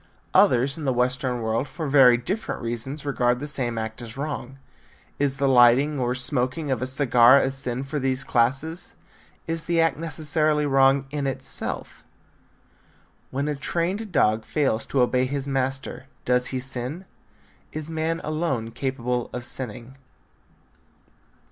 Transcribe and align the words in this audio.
Others 0.33 0.79
in 0.79 0.85
the 0.85 0.93
western 0.93 1.43
world 1.43 1.67
for 1.69 1.85
very 1.87 2.17
different 2.17 2.59
reasons 2.63 3.05
regard 3.05 3.39
the 3.39 3.47
same 3.47 3.77
act 3.77 4.01
as 4.01 4.17
wrong. 4.17 4.57
Is 5.19 5.37
the 5.37 5.47
lighting 5.47 5.99
or 5.99 6.15
smoking 6.15 6.71
of 6.71 6.81
a 6.81 6.87
cigar 6.87 7.37
a 7.37 7.51
sin 7.51 7.83
for 7.83 7.99
these 7.99 8.23
classes? 8.23 8.95
Is 9.45 9.65
the 9.65 9.79
act 9.79 9.97
necessarily 9.99 10.65
wrong 10.65 11.05
in 11.11 11.27
itself? 11.27 12.03
When 13.29 13.47
a 13.47 13.53
trained 13.53 14.11
dog 14.11 14.43
fails 14.43 14.87
to 14.87 15.01
obey 15.01 15.25
his 15.25 15.47
master, 15.47 16.07
does 16.25 16.47
he 16.47 16.59
sin? 16.59 17.05
Is 17.71 17.87
man 17.91 18.21
alone 18.23 18.71
capable 18.71 19.29
of 19.31 19.45
sinning? 19.45 19.97